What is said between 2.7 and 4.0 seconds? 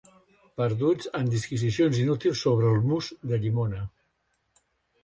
el mousse de llimona.